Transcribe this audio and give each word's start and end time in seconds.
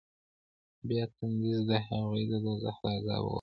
بيا 0.87 1.03
تنذير 1.17 1.59
ديه 1.69 1.79
هغوى 1.89 2.21
د 2.29 2.33
دوزخ 2.43 2.75
له 2.83 2.89
عذابه 2.97 3.19
ووېروه. 3.21 3.29